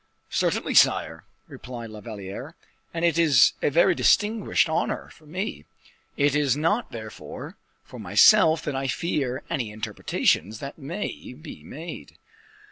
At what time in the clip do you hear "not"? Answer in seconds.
6.57-6.91